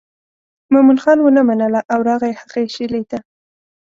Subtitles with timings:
[0.73, 3.19] مومن خان ونه منله او راغی هغې شېلې ته.